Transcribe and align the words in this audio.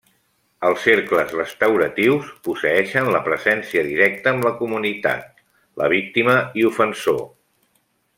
Els 0.69 0.85
cercles 0.85 1.33
restauratius 1.39 2.31
posseeixen 2.47 3.09
la 3.15 3.21
presència 3.29 3.83
directa 3.91 4.33
amb 4.37 4.47
la 4.49 4.53
comunitat, 4.63 5.29
la 5.83 5.91
víctima 5.97 6.39
i 6.63 6.67
ofensor. 6.73 7.21